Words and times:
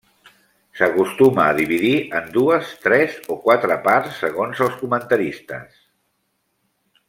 S'acostuma 0.77 1.43
a 1.43 1.51
dividir 1.59 1.91
en 2.21 2.31
dues, 2.37 2.71
tres 2.87 3.19
o 3.35 3.37
quatre 3.45 3.77
parts, 3.89 4.17
segons 4.25 4.65
els 4.69 4.81
comentaristes. 4.83 5.79